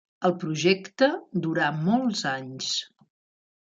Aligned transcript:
El 0.27 0.31
projecte 0.43 1.09
durà 1.43 1.67
molts 1.85 2.27
anys. 2.31 2.71